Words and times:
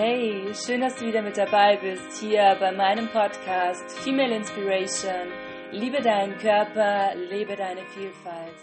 Hey, 0.00 0.54
schön, 0.54 0.82
dass 0.82 0.94
du 0.94 1.06
wieder 1.06 1.22
mit 1.22 1.36
dabei 1.36 1.76
bist 1.76 2.20
hier 2.20 2.56
bei 2.60 2.70
meinem 2.70 3.08
Podcast 3.08 3.90
Female 3.98 4.36
Inspiration. 4.36 5.26
Liebe 5.72 6.00
deinen 6.00 6.38
Körper, 6.38 7.16
lebe 7.16 7.56
deine 7.56 7.80
Vielfalt. 7.86 8.54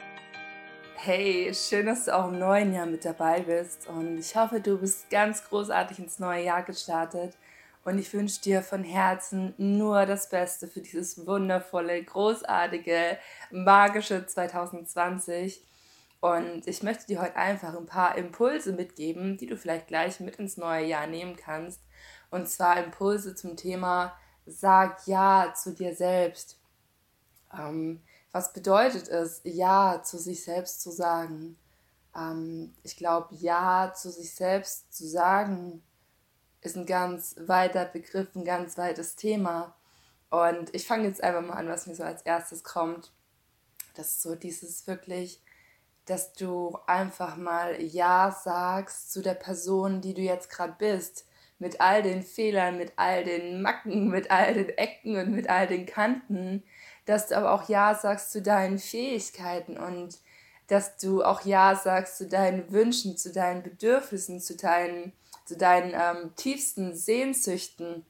Hey, 0.96 1.54
schön, 1.54 1.88
dass 1.88 2.06
du 2.06 2.16
auch 2.16 2.30
im 2.30 2.40
neuen 2.40 2.74
Jahr 2.74 2.86
mit 2.86 3.04
dabei 3.04 3.42
bist 3.42 3.86
und 3.90 4.18
ich 4.18 4.34
hoffe, 4.38 4.62
du 4.62 4.78
bist 4.78 5.10
ganz 5.10 5.44
großartig 5.44 6.00
ins 6.00 6.20
neue 6.20 6.46
Jahr 6.46 6.64
gestartet 6.64 7.36
und 7.84 8.00
ich 8.00 8.14
wünsche 8.14 8.40
dir 8.40 8.62
von 8.62 8.86
Herzen 8.86 9.54
nur 9.58 10.06
das 10.06 10.30
Beste 10.30 10.70
für 10.70 10.80
dieses 10.80 11.28
wundervolle, 11.28 12.02
großartige, 12.02 13.18
magische 13.52 14.26
2020. 14.26 15.62
Und 16.26 16.66
ich 16.66 16.82
möchte 16.82 17.06
dir 17.06 17.22
heute 17.22 17.36
einfach 17.36 17.76
ein 17.76 17.86
paar 17.86 18.18
Impulse 18.18 18.74
mitgeben, 18.74 19.38
die 19.38 19.46
du 19.46 19.56
vielleicht 19.56 19.86
gleich 19.86 20.20
mit 20.20 20.38
ins 20.38 20.58
neue 20.58 20.88
Jahr 20.88 21.06
nehmen 21.06 21.36
kannst. 21.36 21.82
Und 22.32 22.50
zwar 22.50 22.84
Impulse 22.84 23.36
zum 23.36 23.56
Thema 23.56 24.18
Sag 24.48 25.06
Ja 25.06 25.54
zu 25.56 25.76
dir 25.76 25.94
selbst. 25.94 26.58
Ähm, 27.56 28.02
was 28.32 28.54
bedeutet 28.54 29.08
es, 29.08 29.42
Ja 29.44 30.02
zu 30.02 30.18
sich 30.18 30.44
selbst 30.44 30.82
zu 30.82 30.90
sagen? 30.90 31.60
Ähm, 32.16 32.74
ich 32.82 32.98
glaube, 32.98 33.36
Ja 33.36 33.94
zu 33.94 34.10
sich 34.10 34.34
selbst 34.34 34.96
zu 34.96 35.08
sagen 35.08 35.84
ist 36.62 36.76
ein 36.76 36.88
ganz 36.88 37.36
weiter 37.38 37.86
Begriff, 37.86 38.36
ein 38.36 38.46
ganz 38.46 38.80
weites 38.80 39.16
Thema. 39.16 39.76
Und 40.32 40.74
ich 40.74 40.88
fange 40.88 41.06
jetzt 41.06 41.24
einfach 41.24 41.48
mal 41.48 41.54
an, 41.54 41.70
was 41.70 41.86
mir 41.86 41.94
so 41.94 42.04
als 42.04 42.24
erstes 42.24 42.64
kommt. 42.64 43.12
Das 43.94 44.08
ist 44.08 44.24
so 44.24 44.34
dieses 44.34 44.88
wirklich, 44.88 45.45
dass 46.06 46.34
du 46.34 46.78
einfach 46.88 47.36
mal 47.36 47.82
Ja 47.82 48.32
sagst 48.32 49.12
zu 49.12 49.22
der 49.22 49.34
Person, 49.34 50.02
die 50.02 50.14
du 50.14 50.22
jetzt 50.22 50.50
gerade 50.50 50.76
bist. 50.78 51.28
Mit 51.58 51.80
all 51.80 52.04
den 52.04 52.22
Fehlern, 52.22 52.78
mit 52.78 52.94
all 52.98 53.24
den 53.24 53.62
Macken, 53.62 54.08
mit 54.10 54.30
all 54.32 54.54
den 54.54 54.70
Ecken 54.70 55.18
und 55.18 55.32
mit 55.32 55.50
all 55.50 55.68
den 55.68 55.86
Kanten. 55.86 56.64
Dass 57.06 57.28
du 57.28 57.38
aber 57.38 57.52
auch 57.54 57.70
Ja 57.70 57.96
sagst 57.96 58.32
zu 58.32 58.42
deinen 58.42 58.80
Fähigkeiten 58.80 59.78
und 59.78 60.20
dass 60.68 60.98
du 60.98 61.24
auch 61.24 61.46
Ja 61.46 61.76
sagst 61.76 62.18
zu 62.18 62.28
deinen 62.28 62.72
Wünschen, 62.72 63.18
zu 63.18 63.32
deinen 63.32 63.62
Bedürfnissen, 63.62 64.40
zu 64.40 64.58
deinen 64.58 65.14
zu 65.46 65.56
deinen 65.56 65.94
ähm, 65.94 66.36
tiefsten 66.36 66.96
Sehnsüchten. 66.96 68.06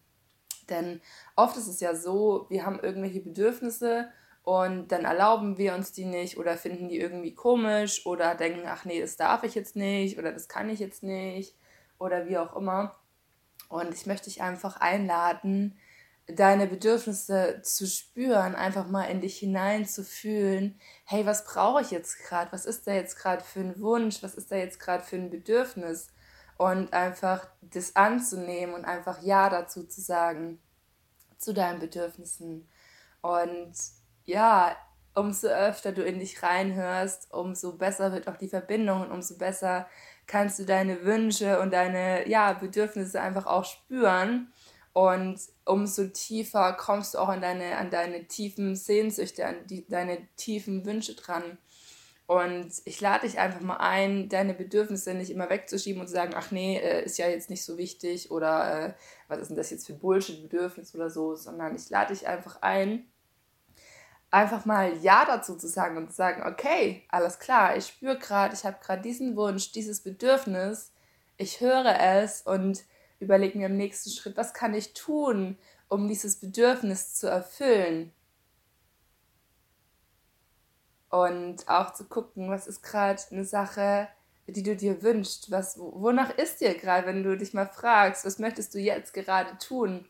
Denn 0.70 1.02
oft 1.36 1.58
ist 1.58 1.68
es 1.68 1.80
ja 1.80 1.96
so, 1.96 2.48
wir 2.50 2.66
haben 2.66 2.80
irgendwelche 2.80 3.20
Bedürfnisse 3.20 4.10
und 4.46 4.88
dann 4.90 5.04
erlauben 5.04 5.58
wir 5.58 5.76
uns 5.76 5.92
die 5.92 6.06
nicht 6.06 6.38
oder 6.38 6.56
finden 6.56 6.88
die 6.88 7.00
irgendwie 7.00 7.36
komisch 7.36 8.06
oder 8.06 8.36
denken, 8.36 8.64
ach 8.68 8.86
nee, 8.86 9.02
das 9.02 9.18
darf 9.18 9.44
ich 9.44 9.56
jetzt 9.56 9.76
nicht 9.76 10.18
oder 10.18 10.32
das 10.32 10.48
kann 10.48 10.70
ich 10.70 10.80
jetzt 10.80 11.04
nicht 11.04 11.56
oder 11.98 12.28
wie 12.28 12.38
auch 12.38 12.56
immer. 12.56 12.96
Und 13.68 13.94
ich 13.94 14.06
möchte 14.06 14.30
dich 14.30 14.42
einfach 14.42 14.78
einladen, 14.78 15.78
deine 16.28 16.68
Bedürfnisse 16.68 17.62
zu 17.64 17.86
spüren, 17.88 18.56
einfach 18.56 18.88
mal 18.88 19.06
in 19.06 19.22
dich 19.22 19.38
hinein 19.38 19.86
zu 19.86 20.04
fühlen, 20.04 20.80
hey, 21.04 21.26
was 21.26 21.46
brauche 21.46 21.82
ich 21.82 21.92
jetzt 21.92 22.20
gerade? 22.20 22.52
Was 22.52 22.66
ist 22.66 22.88
da 22.88 22.94
jetzt 22.94 23.18
gerade 23.18 23.44
für 23.44 23.60
ein 23.60 23.82
Wunsch? 23.82 24.24
Was 24.24 24.36
ist 24.36 24.52
da 24.52 24.56
jetzt 24.56 24.80
gerade 24.80 25.04
für 25.04 25.18
ein 25.18 25.30
Bedürfnis? 25.30 26.08
und 26.58 26.94
einfach 26.94 27.48
das 27.62 27.96
anzunehmen 27.96 28.76
und 28.76 28.86
einfach 28.86 29.22
Ja 29.22 29.50
dazu 29.50 29.86
zu 29.86 30.02
sagen, 30.02 30.60
zu 31.38 31.54
deinen 31.54 31.80
Bedürfnissen. 31.80 32.68
Und 33.22 33.74
ja, 34.26 34.76
umso 35.16 35.48
öfter 35.48 35.92
du 35.92 36.04
in 36.04 36.20
dich 36.20 36.44
reinhörst, 36.44 37.34
umso 37.34 37.78
besser 37.78 38.12
wird 38.12 38.28
auch 38.28 38.38
die 38.38 38.50
Verbindung 38.50 39.02
und 39.02 39.12
umso 39.12 39.38
besser 39.38 39.88
kannst 40.28 40.60
du 40.60 40.66
deine 40.66 41.04
Wünsche 41.04 41.60
und 41.60 41.72
deine 41.72 42.28
ja, 42.28 42.54
Bedürfnisse 42.54 43.22
einfach 43.22 43.46
auch 43.46 43.66
spüren. 43.66 44.52
Und 44.94 45.40
umso 45.66 46.08
tiefer 46.08 46.74
kommst 46.74 47.14
du 47.14 47.20
auch 47.20 47.28
an 47.28 47.42
deine, 47.42 47.78
an 47.78 47.90
deine 47.90 48.28
tiefen 48.28 48.76
Sehnsüchte, 48.76 49.46
an 49.46 49.56
die, 49.68 49.86
deine 49.88 50.20
tiefen 50.38 50.86
Wünsche 50.86 51.16
dran. 51.16 51.58
Und 52.28 52.72
ich 52.86 53.02
lade 53.02 53.28
dich 53.28 53.38
einfach 53.38 53.62
mal 53.62 53.78
ein, 53.78 54.30
deine 54.30 54.56
Bedürfnisse 54.56 55.14
nicht 55.14 55.30
immer 55.30 55.50
wegzuschieben 55.50 56.02
und 56.02 56.08
zu 56.08 56.14
sagen, 56.14 56.34
ach 56.36 56.50
nee, 56.50 56.78
äh, 56.78 57.04
ist 57.04 57.18
ja 57.18 57.28
jetzt 57.28 57.52
nicht 57.52 57.64
so 57.64 57.78
wichtig 57.78 58.32
oder 58.32 58.88
äh, 58.88 58.94
was 59.28 59.40
ist 59.40 59.50
denn 59.50 59.58
das 59.58 59.70
jetzt 59.70 59.86
für 59.86 59.94
Bullshit-Bedürfnis 59.94 60.96
oder 60.96 61.12
so, 61.12 61.36
sondern 61.36 61.76
ich 61.76 61.90
lade 61.90 62.14
dich 62.14 62.28
einfach 62.28 62.62
ein, 62.62 63.06
einfach 64.36 64.66
mal 64.66 64.98
Ja 64.98 65.24
dazu 65.24 65.56
zu 65.56 65.70
sagen 65.70 65.96
und 65.96 66.10
zu 66.10 66.16
sagen, 66.18 66.44
okay, 66.46 67.04
alles 67.08 67.40
klar, 67.40 67.78
ich 67.78 67.88
spüre 67.88 68.20
gerade, 68.20 68.54
ich 68.54 68.66
habe 68.66 68.78
gerade 68.84 69.02
diesen 69.02 69.38
Wunsch, 69.38 69.72
dieses 69.72 70.02
Bedürfnis, 70.02 70.92
ich 71.38 71.62
höre 71.62 71.98
es 72.02 72.42
und 72.42 72.84
überlege 73.20 73.58
mir 73.58 73.68
im 73.68 73.78
nächsten 73.78 74.10
Schritt, 74.10 74.36
was 74.36 74.54
kann 74.54 74.74
ich 74.74 74.94
tun, 74.94 75.58
um 75.88 76.10
dieses 76.10 76.38
Bedürfnis 76.38 77.16
zu 77.16 77.28
erfüllen 77.28 78.12
und 81.10 81.70
auch 81.70 81.94
zu 81.94 82.04
gucken, 82.04 82.50
was 82.50 82.68
ist 82.68 82.84
gerade 82.84 83.22
eine 83.32 83.46
Sache, 83.46 84.10
die 84.48 84.64
du 84.64 84.76
dir 84.76 85.02
wünschst, 85.02 85.50
was, 85.50 85.80
wonach 85.80 86.32
ist 86.32 86.60
dir 86.60 86.76
gerade, 86.78 87.08
wenn 87.08 87.24
du 87.24 87.38
dich 87.38 87.54
mal 87.54 87.70
fragst, 87.70 88.26
was 88.26 88.38
möchtest 88.38 88.74
du 88.74 88.80
jetzt 88.80 89.14
gerade 89.14 89.58
tun? 89.60 90.10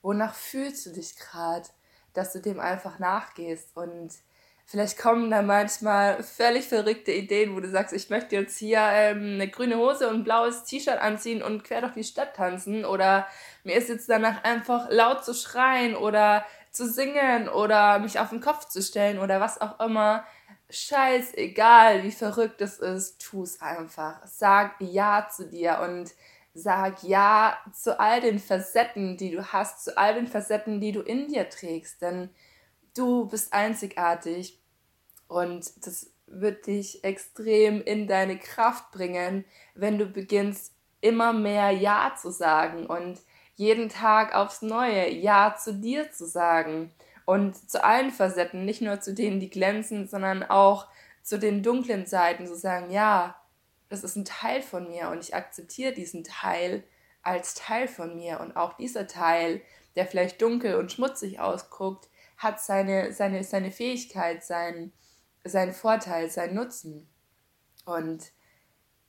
Wonach 0.00 0.34
fühlst 0.34 0.86
du 0.86 0.90
dich 0.92 1.16
gerade, 1.16 1.68
dass 2.14 2.32
du 2.32 2.40
dem 2.40 2.60
einfach 2.60 2.98
nachgehst 2.98 3.76
und 3.76 4.12
vielleicht 4.66 4.98
kommen 4.98 5.30
da 5.30 5.42
manchmal 5.42 6.22
völlig 6.22 6.66
verrückte 6.66 7.12
Ideen, 7.12 7.54
wo 7.54 7.60
du 7.60 7.68
sagst, 7.68 7.92
ich 7.92 8.10
möchte 8.10 8.36
jetzt 8.36 8.58
hier 8.58 8.80
ähm, 8.80 9.34
eine 9.34 9.48
grüne 9.48 9.76
Hose 9.76 10.08
und 10.08 10.16
ein 10.16 10.24
blaues 10.24 10.64
T-Shirt 10.64 10.98
anziehen 10.98 11.42
und 11.42 11.64
quer 11.64 11.80
durch 11.80 11.94
die 11.94 12.04
Stadt 12.04 12.36
tanzen 12.36 12.84
oder 12.84 13.26
mir 13.64 13.76
ist 13.76 13.88
jetzt 13.88 14.08
danach 14.08 14.44
einfach 14.44 14.88
laut 14.90 15.24
zu 15.24 15.34
schreien 15.34 15.94
oder 15.94 16.44
zu 16.70 16.88
singen 16.88 17.48
oder 17.48 17.98
mich 17.98 18.18
auf 18.18 18.30
den 18.30 18.40
Kopf 18.40 18.68
zu 18.68 18.82
stellen 18.82 19.18
oder 19.18 19.40
was 19.40 19.60
auch 19.60 19.78
immer. 19.80 20.24
Scheißegal, 20.70 22.02
wie 22.02 22.12
verrückt 22.12 22.62
es 22.62 22.78
ist, 22.78 23.20
tu 23.20 23.42
es 23.42 23.60
einfach. 23.60 24.22
Sag 24.24 24.80
Ja 24.80 25.28
zu 25.30 25.46
dir 25.46 25.80
und 25.84 26.10
sag 26.54 27.02
Ja 27.02 27.56
zu 27.72 27.98
all 27.98 28.20
den 28.20 28.38
Facetten, 28.38 29.16
die 29.16 29.30
du 29.30 29.52
hast, 29.52 29.84
zu 29.84 29.96
all 29.96 30.14
den 30.14 30.26
Facetten, 30.26 30.80
die 30.80 30.92
du 30.92 31.00
in 31.00 31.28
dir 31.28 31.48
trägst. 31.48 32.02
Denn 32.02 32.30
du 32.96 33.26
bist 33.26 33.52
einzigartig 33.52 34.60
und 35.28 35.86
das 35.86 36.10
wird 36.26 36.66
dich 36.66 37.04
extrem 37.04 37.82
in 37.82 38.06
deine 38.06 38.38
Kraft 38.38 38.90
bringen, 38.90 39.44
wenn 39.74 39.98
du 39.98 40.06
beginnst, 40.06 40.72
immer 41.00 41.32
mehr 41.32 41.70
Ja 41.70 42.14
zu 42.20 42.30
sagen 42.30 42.86
und 42.86 43.20
jeden 43.54 43.88
Tag 43.88 44.34
aufs 44.34 44.62
Neue 44.62 45.10
Ja 45.10 45.56
zu 45.58 45.74
dir 45.74 46.10
zu 46.12 46.26
sagen 46.26 46.92
und 47.26 47.70
zu 47.70 47.84
allen 47.84 48.10
Facetten, 48.10 48.64
nicht 48.64 48.82
nur 48.82 49.00
zu 49.00 49.12
denen, 49.12 49.40
die 49.40 49.50
glänzen, 49.50 50.06
sondern 50.06 50.42
auch 50.42 50.86
zu 51.22 51.38
den 51.38 51.62
dunklen 51.62 52.06
Seiten, 52.06 52.46
zu 52.46 52.56
sagen, 52.56 52.90
ja, 52.90 53.36
das 53.92 54.04
ist 54.04 54.16
ein 54.16 54.24
Teil 54.24 54.62
von 54.62 54.88
mir 54.88 55.10
und 55.10 55.20
ich 55.20 55.34
akzeptiere 55.34 55.92
diesen 55.92 56.24
Teil 56.24 56.82
als 57.22 57.54
Teil 57.54 57.86
von 57.86 58.16
mir 58.16 58.40
und 58.40 58.56
auch 58.56 58.72
dieser 58.78 59.06
Teil, 59.06 59.60
der 59.96 60.06
vielleicht 60.06 60.40
dunkel 60.40 60.76
und 60.76 60.90
schmutzig 60.90 61.40
ausguckt, 61.40 62.08
hat 62.38 62.58
seine, 62.60 63.12
seine, 63.12 63.44
seine 63.44 63.70
Fähigkeit, 63.70 64.42
seinen, 64.42 64.92
seinen 65.44 65.74
Vorteil, 65.74 66.30
seinen 66.30 66.54
Nutzen. 66.54 67.06
Und 67.84 68.32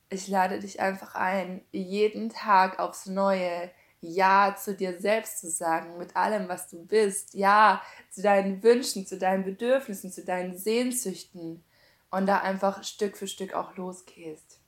ich 0.10 0.28
lade 0.28 0.60
dich 0.60 0.82
einfach 0.82 1.16
ein, 1.16 1.66
jeden 1.72 2.30
Tag 2.30 2.78
aufs 2.80 3.06
Neue 3.06 3.72
ja 4.02 4.54
zu 4.62 4.76
dir 4.76 5.00
selbst 5.00 5.40
zu 5.40 5.50
sagen, 5.50 5.98
mit 5.98 6.18
allem, 6.18 6.50
was 6.50 6.70
du 6.70 6.86
bist. 6.86 7.34
Ja 7.34 7.82
zu 8.12 8.22
deinen 8.22 8.62
Wünschen, 8.62 9.08
zu 9.08 9.18
deinen 9.18 9.46
Bedürfnissen, 9.46 10.12
zu 10.12 10.26
deinen 10.26 10.58
Sehnsüchten. 10.58 11.64
Und 12.12 12.26
da 12.26 12.42
einfach 12.42 12.84
Stück 12.84 13.18
für 13.18 13.28
Stück 13.28 13.54
auch 13.54 13.78
losgehst. 13.78 14.60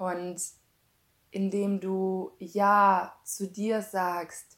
Und 0.00 0.40
indem 1.30 1.78
du 1.78 2.32
Ja 2.38 3.14
zu 3.22 3.46
dir 3.46 3.82
sagst, 3.82 4.56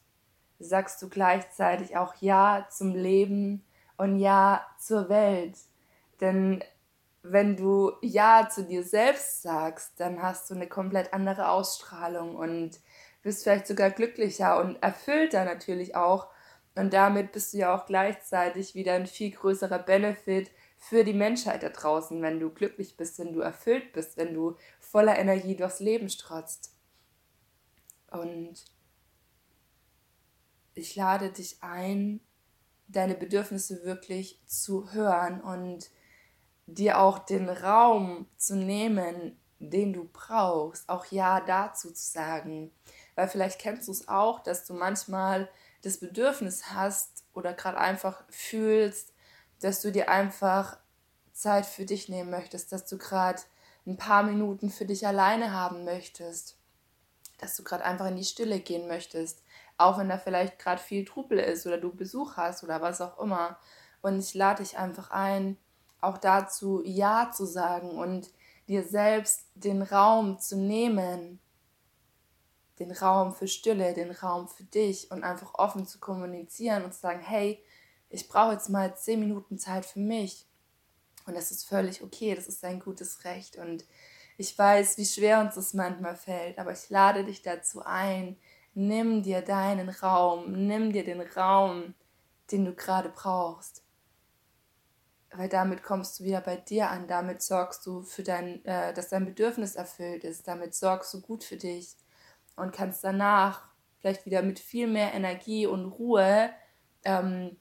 sagst 0.61 1.03
du 1.03 1.09
gleichzeitig 1.09 1.97
auch 1.97 2.15
Ja 2.21 2.69
zum 2.71 2.95
Leben 2.95 3.65
und 3.97 4.21
Ja 4.21 4.65
zur 4.79 5.09
Welt. 5.09 5.59
Denn 6.21 6.63
wenn 7.25 7.57
du 7.57 7.91
Ja 8.03 8.49
zu 8.49 8.63
dir 8.63 8.85
selbst 8.85 9.43
sagst, 9.43 9.99
dann 9.99 10.23
hast 10.23 10.49
du 10.49 10.55
eine 10.55 10.69
komplett 10.69 11.13
andere 11.13 11.49
Ausstrahlung 11.49 12.37
und 12.37 12.79
bist 13.23 13.43
vielleicht 13.43 13.67
sogar 13.67 13.91
glücklicher 13.91 14.61
und 14.61 14.81
erfüllter 14.81 15.45
natürlich 15.45 15.97
auch. 15.97 16.29
Und 16.77 16.93
damit 16.93 17.33
bist 17.33 17.53
du 17.53 17.59
ja 17.59 17.75
auch 17.75 17.87
gleichzeitig 17.87 18.77
wieder 18.77 18.95
ein 18.95 19.09
viel 19.09 19.33
größerer 19.33 19.81
Benefit 19.81 20.53
für 20.83 21.05
die 21.05 21.15
Menschheit 21.15 21.63
da 21.63 21.69
draußen, 21.69 22.21
wenn 22.23 22.41
du 22.41 22.51
glücklich 22.51 22.97
bist, 22.97 23.21
wenn 23.21 23.33
du 23.33 23.39
erfüllt 23.39 23.93
bist, 23.93 24.17
wenn 24.17 24.35
du 24.35 24.57
voller 24.81 25.17
Energie 25.17 25.55
durchs 25.55 25.79
Leben 25.79 26.09
strotzt. 26.09 26.75
Und 28.11 28.65
ich 30.75 30.97
lade 30.97 31.31
dich 31.31 31.63
ein, 31.63 32.21
deine 32.89 33.15
Bedürfnisse 33.15 33.85
wirklich 33.85 34.43
zu 34.47 34.93
hören 34.93 35.41
und 35.41 35.89
dir 36.67 36.99
auch 36.99 37.21
den 37.21 37.49
Raum 37.49 38.27
zu 38.37 38.57
nehmen, 38.57 39.39
den 39.61 39.93
du 39.93 40.11
brauchst, 40.13 40.89
auch 40.89 41.07
Ja 41.07 41.41
dazu 41.41 41.93
zu 41.93 42.11
sagen. 42.11 42.73
Weil 43.15 43.29
vielleicht 43.29 43.61
kennst 43.61 43.87
du 43.87 43.93
es 43.93 44.09
auch, 44.09 44.41
dass 44.41 44.65
du 44.65 44.75
manchmal 44.75 45.49
das 45.83 45.99
Bedürfnis 46.01 46.71
hast 46.71 47.25
oder 47.35 47.55
gerade 47.55 47.79
einfach 47.79 48.25
fühlst, 48.31 49.13
dass 49.65 49.81
du 49.81 49.93
dir 49.93 50.09
einfach 50.09 50.79
Zeit 51.33 51.67
für 51.67 51.85
dich 51.85 52.09
nehmen 52.09 52.31
möchtest, 52.31 52.73
dass 52.73 52.87
du 52.87 52.99
gerade 52.99 53.41
ein 53.87 53.97
paar 53.97 54.23
Minuten 54.23 54.71
für 54.71 54.85
dich 54.85 55.07
alleine 55.07 55.53
haben 55.53 55.85
möchtest, 55.85 56.57
dass 57.39 57.57
du 57.57 57.65
gerade 57.65 57.85
einfach 57.85 58.07
in 58.07 58.17
die 58.17 58.25
Stille 58.25 58.61
gehen 58.61 58.87
möchtest, 58.87 59.43
auch 59.77 59.99
wenn 59.99 60.09
da 60.09 60.19
vielleicht 60.19 60.59
gerade 60.59 60.81
viel 60.81 61.05
Trubel 61.05 61.39
ist 61.39 61.67
oder 61.67 61.79
du 61.79 61.93
Besuch 61.93 62.37
hast 62.37 62.63
oder 62.63 62.81
was 62.81 63.01
auch 63.01 63.19
immer. 63.19 63.59
Und 64.01 64.19
ich 64.19 64.35
lade 64.35 64.63
dich 64.63 64.79
einfach 64.79 65.11
ein, 65.11 65.57
auch 66.01 66.19
dazu 66.19 66.83
Ja 66.85 67.31
zu 67.33 67.45
sagen 67.47 67.91
und 67.91 68.31
dir 68.69 68.85
selbst 68.85 69.47
den 69.55 69.83
Raum 69.83 70.39
zu 70.39 70.57
nehmen, 70.57 71.41
den 72.79 72.93
Raum 72.93 73.35
für 73.35 73.49
Stille, 73.49 73.95
den 73.95 74.11
Raum 74.11 74.49
für 74.49 74.65
dich 74.65 75.11
und 75.11 75.25
einfach 75.25 75.55
offen 75.55 75.87
zu 75.87 75.99
kommunizieren 75.99 76.85
und 76.85 76.95
zu 76.95 77.01
sagen, 77.01 77.21
hey, 77.21 77.63
ich 78.13 78.29
brauche 78.29 78.53
jetzt 78.53 78.69
mal 78.69 78.95
zehn 78.97 79.21
Minuten 79.21 79.59
Zeit 79.59 79.87
für 79.87 79.99
mich. 80.01 80.47
Und 81.27 81.35
das 81.35 81.51
ist 81.51 81.69
völlig 81.69 82.03
okay, 82.03 82.35
das 82.35 82.47
ist 82.47 82.63
dein 82.63 82.81
gutes 82.81 83.25
Recht. 83.25 83.57
Und 83.57 83.85
ich 84.37 84.57
weiß, 84.57 84.99
wie 84.99 85.07
schwer 85.07 85.41
uns 85.41 85.55
das 85.55 85.75
manchmal 85.75 86.17
fällt, 86.17 86.59
aber 86.59 86.73
ich 86.73 86.91
lade 86.91 87.25
dich 87.25 87.43
dazu 87.43 87.83
ein, 87.85 88.37
nimm 88.75 89.23
dir 89.23 89.41
deinen 89.41 89.89
Raum, 89.89 90.67
nimm 90.67 90.93
dir 90.93 91.05
den 91.05 91.21
Raum, 91.21 91.95
den 92.51 92.65
du 92.65 92.75
gerade 92.75 93.09
brauchst. 93.09 93.83
Weil 95.35 95.49
damit 95.49 95.83
kommst 95.83 96.21
du 96.21 96.25
wieder 96.25 96.43
bei 96.43 96.57
dir 96.57 96.91
an, 96.91 97.09
damit 97.09 97.41
sorgst 97.43 97.87
du 97.87 98.03
für 98.03 98.23
dein, 98.23 98.63
äh, 98.67 98.93
dass 98.93 99.09
dein 99.09 99.25
Bedürfnis 99.25 99.75
erfüllt 99.75 100.25
ist, 100.25 100.47
damit 100.47 100.75
sorgst 100.75 101.15
du 101.15 101.23
gut 101.23 101.45
für 101.45 101.57
dich 101.57 101.97
und 102.57 102.73
kannst 102.73 103.03
danach 103.05 103.69
vielleicht 104.01 104.27
wieder 104.27 104.43
mit 104.43 104.59
viel 104.59 104.87
mehr 104.87 105.15
Energie 105.15 105.67
und 105.67 105.87
Ruhe 105.87 106.51
ähm, 107.05 107.57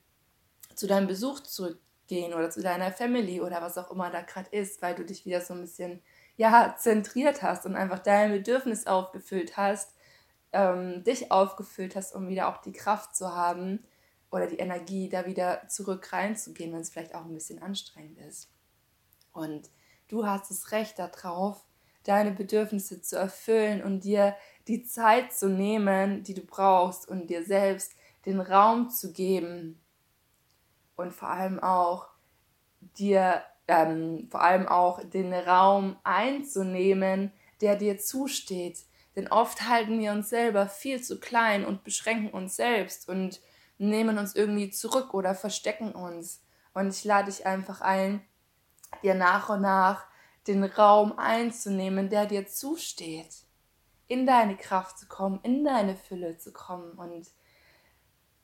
zu 0.82 0.88
deinem 0.88 1.06
Besuch 1.06 1.42
zurückgehen 1.42 2.34
oder 2.34 2.50
zu 2.50 2.64
deiner 2.64 2.92
Family 2.92 3.40
oder 3.40 3.62
was 3.62 3.78
auch 3.78 3.92
immer 3.92 4.10
da 4.10 4.22
gerade 4.22 4.50
ist, 4.50 4.82
weil 4.82 4.96
du 4.96 5.06
dich 5.06 5.28
wieder 5.28 5.40
so 5.40 5.54
ein 5.54 5.62
bisschen 5.62 6.02
ja 6.38 6.76
zentriert 6.76 7.44
hast 7.44 7.68
und 7.68 7.76
einfach 7.76 8.00
dein 8.00 8.32
Bedürfnis 8.32 8.88
aufgefüllt 8.88 9.58
hast, 9.58 9.94
ähm, 10.54 11.04
dich 11.04 11.32
aufgefüllt 11.32 11.96
hast, 11.96 12.16
um 12.16 12.28
wieder 12.30 12.48
auch 12.48 12.64
die 12.64 12.72
Kraft 12.72 13.16
zu 13.16 13.36
haben 13.36 13.86
oder 14.32 14.48
die 14.48 14.58
Energie, 14.58 15.08
da 15.08 15.28
wieder 15.28 15.68
zurück 15.68 16.12
reinzugehen, 16.12 16.74
wenn 16.74 16.82
es 16.82 16.90
vielleicht 16.90 17.14
auch 17.14 17.26
ein 17.26 17.34
bisschen 17.36 17.62
anstrengend 17.62 18.18
ist. 18.18 18.50
Und 19.34 19.70
du 20.08 20.26
hast 20.26 20.50
das 20.50 20.72
Recht 20.72 20.98
darauf, 20.98 21.64
deine 22.06 22.32
Bedürfnisse 22.32 23.04
zu 23.04 23.18
erfüllen 23.18 23.84
und 23.84 24.04
dir 24.04 24.36
die 24.68 24.82
Zeit 24.82 25.32
zu 25.32 25.48
nehmen, 25.48 26.24
die 26.24 26.34
du 26.34 26.42
brauchst 26.42 27.08
und 27.08 27.28
dir 27.28 27.46
selbst 27.46 27.94
den 28.26 28.40
Raum 28.40 28.90
zu 28.90 29.12
geben 29.12 29.81
und 31.02 31.14
vor 31.14 31.30
allem 31.30 31.60
auch 31.60 32.08
dir 32.98 33.44
ähm, 33.68 34.28
vor 34.30 34.42
allem 34.42 34.68
auch 34.68 35.02
den 35.04 35.34
Raum 35.34 35.98
einzunehmen, 36.04 37.32
der 37.62 37.76
dir 37.76 37.98
zusteht. 37.98 38.80
Denn 39.16 39.28
oft 39.28 39.68
halten 39.68 40.00
wir 40.00 40.12
uns 40.12 40.30
selber 40.30 40.68
viel 40.68 41.02
zu 41.02 41.20
klein 41.20 41.66
und 41.66 41.84
beschränken 41.84 42.30
uns 42.30 42.56
selbst 42.56 43.08
und 43.08 43.42
nehmen 43.78 44.18
uns 44.18 44.36
irgendwie 44.36 44.70
zurück 44.70 45.14
oder 45.14 45.36
verstecken 45.36 45.94
uns. 45.94 46.44
Und 46.74 46.90
ich 46.90 47.04
lade 47.04 47.32
dich 47.32 47.46
einfach 47.46 47.82
ein, 47.82 48.22
dir 49.04 49.16
nach 49.16 49.50
und 49.50 49.62
nach 49.62 50.06
den 50.48 50.64
Raum 50.64 51.18
einzunehmen, 51.18 52.10
der 52.10 52.26
dir 52.26 52.48
zusteht 52.48 53.44
in 54.08 54.26
deine 54.26 54.58
Kraft 54.58 55.00
zu 55.00 55.08
kommen, 55.08 55.40
in 55.44 55.64
deine 55.64 55.96
Fülle 55.96 56.38
zu 56.38 56.52
kommen 56.52 56.94
und 56.94 57.28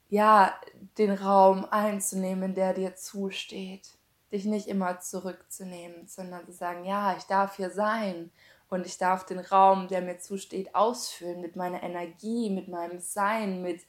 ja, 0.09 0.53
den 0.97 1.11
Raum 1.11 1.65
einzunehmen, 1.69 2.53
der 2.53 2.73
dir 2.73 2.95
zusteht. 2.95 3.97
Dich 4.31 4.45
nicht 4.45 4.67
immer 4.67 4.99
zurückzunehmen, 4.99 6.07
sondern 6.07 6.45
zu 6.45 6.51
sagen, 6.51 6.85
ja, 6.85 7.15
ich 7.17 7.23
darf 7.23 7.55
hier 7.55 7.69
sein 7.69 8.31
und 8.69 8.85
ich 8.85 8.97
darf 8.97 9.25
den 9.25 9.39
Raum, 9.39 9.87
der 9.87 10.01
mir 10.01 10.19
zusteht, 10.19 10.75
ausfüllen 10.75 11.41
mit 11.41 11.55
meiner 11.55 11.81
Energie, 11.83 12.49
mit 12.49 12.67
meinem 12.67 12.99
Sein, 12.99 13.61
mit 13.61 13.81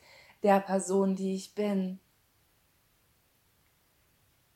der 0.42 0.60
Person, 0.60 1.16
die 1.16 1.34
ich 1.34 1.54
bin. 1.54 1.98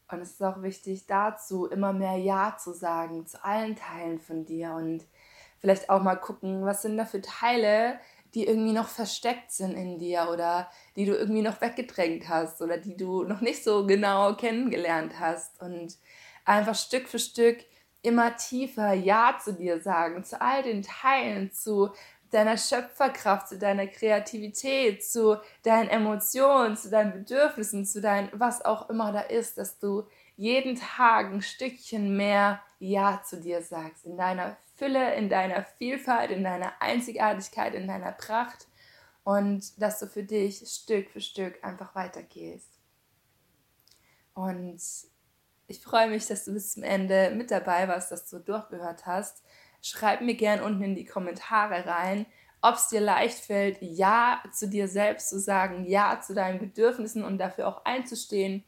Und 0.09 0.21
es 0.21 0.33
ist 0.33 0.43
auch 0.43 0.63
wichtig 0.63 1.07
dazu, 1.07 1.67
immer 1.67 1.93
mehr 1.93 2.17
Ja 2.17 2.57
zu 2.59 2.73
sagen 2.73 3.27
zu 3.27 3.43
allen 3.43 3.77
Teilen 3.77 4.21
von 4.21 4.45
dir 4.45 4.73
und 4.75 5.05
vielleicht 5.59 5.89
auch 5.89 6.03
mal 6.03 6.17
gucken, 6.17 6.65
was 6.65 6.83
sind 6.83 6.99
da 6.99 7.07
für 7.07 7.23
Teile, 7.23 7.99
die 8.35 8.47
irgendwie 8.47 8.73
noch 8.73 8.89
versteckt 8.89 9.53
sind 9.53 9.75
in 9.75 9.99
dir 9.99 10.29
oder 10.33 10.71
die 10.97 11.05
du 11.05 11.15
irgendwie 11.15 11.43
noch 11.43 11.61
weggedrängt 11.61 12.29
hast 12.29 12.63
oder 12.63 12.79
die 12.79 12.97
du 12.97 13.25
noch 13.25 13.41
nicht 13.41 13.63
so 13.63 13.87
genau 13.87 14.35
kennengelernt 14.35 15.21
hast 15.21 15.61
und 15.61 15.97
einfach 16.45 16.75
Stück 16.75 17.09
für 17.09 17.19
Stück 17.19 17.59
immer 18.03 18.37
tiefer 18.37 18.93
Ja 18.95 19.39
zu 19.43 19.53
dir 19.53 19.81
sagen, 19.81 20.25
zu 20.25 20.41
all 20.41 20.63
den 20.63 20.83
Teilen, 20.83 21.53
zu 21.53 21.91
deiner 22.31 22.57
Schöpferkraft, 22.57 23.49
zu 23.49 23.59
deiner 23.59 23.87
Kreativität, 23.87 25.05
zu 25.05 25.39
deinen 25.63 25.89
Emotionen, 25.89 26.77
zu 26.77 26.91
deinen 26.91 27.13
Bedürfnissen, 27.13 27.85
zu 27.85 28.01
deinem, 28.01 28.31
was 28.33 28.65
auch 28.65 28.89
immer 28.89 29.13
da 29.13 29.21
ist, 29.21 29.59
dass 29.59 29.79
du 29.79 30.05
jeden 30.43 30.75
Tag 30.75 31.33
ein 31.33 31.41
Stückchen 31.41 32.17
mehr 32.17 32.61
Ja 32.81 33.23
zu 33.25 33.41
dir 33.41 33.63
sagst, 33.63 34.05
in 34.05 34.17
deiner 34.17 34.57
Fülle, 34.75 35.15
in 35.15 35.29
deiner 35.29 35.63
Vielfalt, 35.63 36.33
in 36.33 36.43
deiner 36.43 36.73
Einzigartigkeit, 36.83 37.77
in 37.77 37.87
deiner 37.87 38.11
Pracht 38.11 38.67
und 39.23 39.81
dass 39.81 40.01
du 40.01 40.09
für 40.09 40.25
dich 40.25 40.59
Stück 40.67 41.11
für 41.11 41.21
Stück 41.21 41.63
einfach 41.63 41.95
weitergehst. 41.95 42.81
Und 44.35 44.83
ich 45.69 45.81
freue 45.81 46.11
mich, 46.11 46.27
dass 46.27 46.45
du 46.45 46.55
bis 46.55 46.73
zum 46.73 46.83
Ende 46.83 47.31
mit 47.31 47.53
dabei 47.53 47.87
warst, 47.87 48.11
dass 48.11 48.29
du 48.29 48.41
durchgehört 48.41 49.07
hast. 49.07 49.45
Schreib 49.81 50.23
mir 50.23 50.35
gern 50.35 50.61
unten 50.61 50.83
in 50.83 50.97
die 50.97 51.05
Kommentare 51.05 51.87
rein, 51.87 52.27
ob 52.63 52.75
es 52.75 52.89
dir 52.89 53.01
leicht 53.01 53.39
fällt, 53.39 53.81
Ja 53.81 54.43
zu 54.53 54.69
dir 54.69 54.89
selbst 54.89 55.29
zu 55.29 55.39
sagen, 55.39 55.85
Ja 55.85 56.21
zu 56.21 56.35
deinen 56.35 56.59
Bedürfnissen 56.59 57.23
und 57.23 57.39
dafür 57.39 57.69
auch 57.69 57.85
einzustehen. 57.85 58.65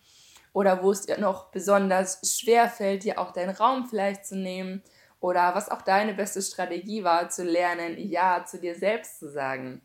Oder 0.54 0.82
wo 0.82 0.92
es 0.92 1.02
dir 1.02 1.18
noch 1.18 1.50
besonders 1.50 2.20
schwer 2.38 2.70
fällt, 2.70 3.04
dir 3.04 3.18
auch 3.18 3.32
deinen 3.32 3.54
Raum 3.54 3.86
vielleicht 3.86 4.24
zu 4.24 4.36
nehmen 4.36 4.82
oder 5.20 5.54
was 5.54 5.70
auch 5.70 5.82
deine 5.82 6.14
beste 6.14 6.42
Strategie 6.42 7.02
war, 7.02 7.30
zu 7.30 7.44
lernen, 7.44 7.98
Ja 7.98 8.44
zu 8.46 8.58
dir 8.58 8.74
selbst 8.76 9.18
zu 9.18 9.30
sagen. 9.30 9.82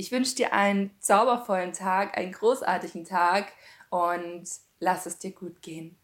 Ich 0.00 0.10
wünsche 0.10 0.36
dir 0.36 0.54
einen 0.54 0.96
zaubervollen 1.00 1.74
Tag, 1.74 2.16
einen 2.16 2.32
großartigen 2.32 3.04
Tag 3.04 3.52
und 3.90 4.48
lass 4.80 5.04
es 5.04 5.18
dir 5.18 5.32
gut 5.32 5.60
gehen. 5.60 5.97